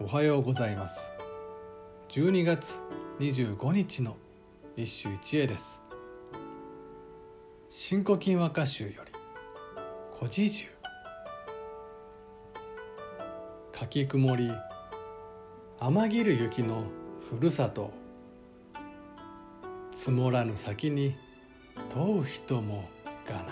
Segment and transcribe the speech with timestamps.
[0.00, 1.00] おはようございます。
[2.10, 2.78] 12月
[3.18, 4.16] 25日の
[4.76, 5.80] 一首一会です。
[7.68, 9.10] 新古今和歌集より
[10.16, 10.68] 古事集。
[13.72, 14.52] かき曇り
[15.80, 16.84] 天ぎる雪の
[17.28, 17.90] ふるさと。
[19.90, 21.16] 積もらぬ先に
[21.90, 22.88] 問う人も
[23.26, 23.42] がな。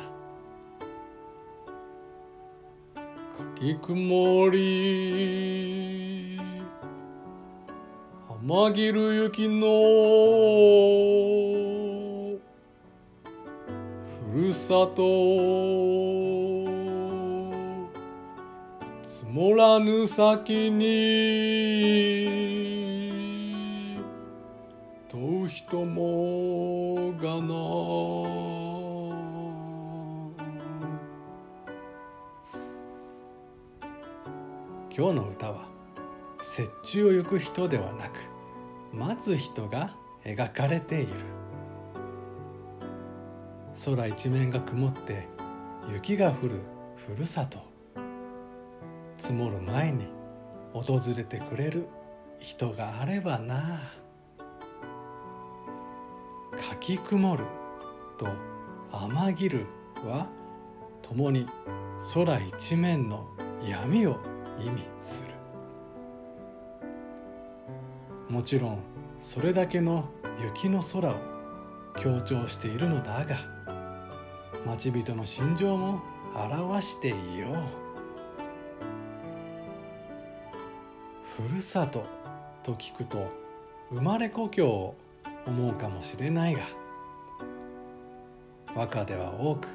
[3.36, 6.35] かき曇り。
[8.48, 9.66] 天ぎる雪の。
[14.30, 15.02] ふるさと。
[19.02, 20.86] 積もらぬ先に。
[25.08, 27.48] 問う人もがな。
[34.96, 35.66] 今日の歌は
[36.56, 38.35] 雪中を行く人ではなく
[38.96, 39.94] 待つ人が
[40.24, 41.12] 描かれている。
[43.84, 45.28] 空一面が曇って
[45.92, 46.62] 雪が降る
[46.96, 47.58] ふるさと。
[49.18, 50.06] 積もる前に
[50.72, 51.88] 訪れてくれる
[52.38, 53.80] 人があればな。
[56.52, 57.44] かき曇る
[58.16, 58.26] と
[58.92, 59.66] 雨ぎる
[60.06, 60.26] は
[61.02, 61.46] 共に
[62.14, 63.28] 空一面の
[63.62, 64.16] 闇を
[64.58, 65.35] 意味する。
[68.28, 68.78] もちろん
[69.20, 70.08] それだけの
[70.42, 71.14] 雪の空を
[71.96, 73.36] 強調しているのだが
[74.66, 76.02] 待ち人の心情も
[76.34, 77.86] 表していよう。
[81.48, 82.04] ふるさと
[82.62, 83.30] と聞くと
[83.90, 84.96] 生まれ故郷を
[85.46, 86.62] 思うかもしれないが
[88.74, 89.68] 和歌では多く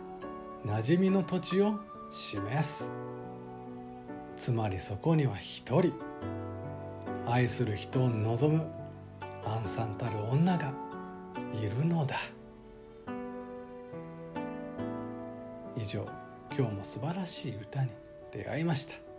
[0.65, 1.79] 馴染みの土地を
[2.11, 2.89] 示す。
[4.35, 5.93] つまりそこには一人
[7.31, 8.65] 愛する人を望む
[9.45, 10.73] 安産たる女が
[11.53, 12.17] いるのだ。
[15.77, 16.05] 以上
[16.55, 17.89] 今日も素晴らしい歌に
[18.31, 19.10] 出会いました。